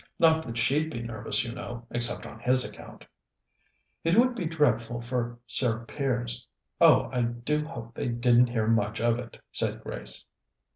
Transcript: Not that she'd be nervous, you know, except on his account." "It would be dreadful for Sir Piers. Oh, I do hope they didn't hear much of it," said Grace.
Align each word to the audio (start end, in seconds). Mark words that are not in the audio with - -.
Not 0.17 0.43
that 0.47 0.57
she'd 0.57 0.89
be 0.89 1.03
nervous, 1.03 1.43
you 1.43 1.53
know, 1.53 1.85
except 1.91 2.25
on 2.25 2.39
his 2.39 2.67
account." 2.67 3.05
"It 4.03 4.15
would 4.17 4.33
be 4.33 4.47
dreadful 4.47 4.99
for 4.99 5.37
Sir 5.45 5.85
Piers. 5.85 6.47
Oh, 6.79 7.07
I 7.11 7.21
do 7.21 7.63
hope 7.65 7.93
they 7.93 8.07
didn't 8.07 8.47
hear 8.47 8.65
much 8.65 8.99
of 8.99 9.19
it," 9.19 9.39
said 9.51 9.81
Grace. 9.83 10.25